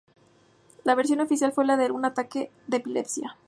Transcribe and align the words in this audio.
La 0.83 0.95
versión 0.95 1.19
oficial 1.19 1.51
fue 1.53 1.63
la 1.63 1.77
de 1.77 1.91
un 1.91 2.05
ataque 2.05 2.49
de 2.65 2.77
epilepsia. 2.77 3.37